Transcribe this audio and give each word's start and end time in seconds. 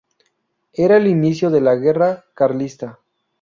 Era 0.73 0.97
el 0.97 1.05
inicio 1.05 1.51
de 1.51 1.61
la 1.61 1.75
guerra 1.75 2.25
carlista. 2.33 2.99